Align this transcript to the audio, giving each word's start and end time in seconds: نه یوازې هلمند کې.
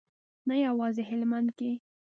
نه 0.47 0.55
یوازې 0.65 1.03
هلمند 1.09 1.49
کې. 1.57 1.71